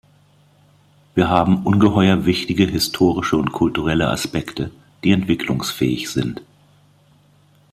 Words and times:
Wir 1.13 1.29
haben 1.29 1.61
ungeheur 1.63 2.25
wichtige 2.25 2.65
historische 2.65 3.37
und 3.37 3.51
kulturelle 3.51 4.09
Aspekte, 4.09 4.71
die 5.03 5.11
entwicklungsfähig 5.11 6.09
sind. 6.09 6.41